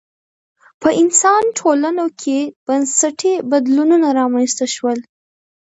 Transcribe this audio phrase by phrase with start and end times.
[0.81, 4.99] په انسان ټولنو کې بنسټي بدلونونه رامنځته شول